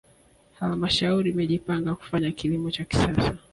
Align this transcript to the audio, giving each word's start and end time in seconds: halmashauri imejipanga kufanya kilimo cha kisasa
halmashauri 0.59 1.27
imejipanga 1.29 1.95
kufanya 1.99 2.29
kilimo 2.37 2.67
cha 2.75 2.83
kisasa 2.89 3.33